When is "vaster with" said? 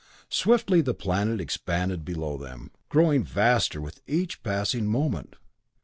3.23-4.01